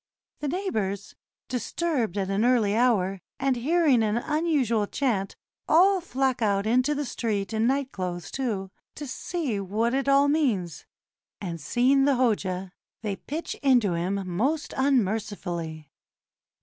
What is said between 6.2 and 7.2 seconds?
out into the